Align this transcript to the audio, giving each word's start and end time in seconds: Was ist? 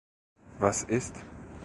Was 0.57 0.81
ist? 0.81 1.23